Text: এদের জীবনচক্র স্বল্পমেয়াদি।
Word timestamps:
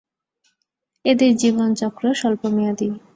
এদের 1.05 1.31
জীবনচক্র 1.35 2.03
স্বল্পমেয়াদি। 2.13 2.89